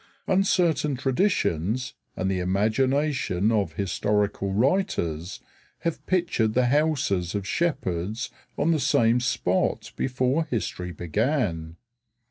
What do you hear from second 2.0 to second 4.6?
and the imagination of historical